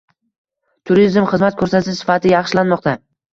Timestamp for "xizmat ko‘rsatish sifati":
1.33-2.33